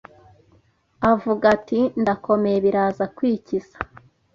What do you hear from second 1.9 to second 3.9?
ndakomeye biraza kwikiza,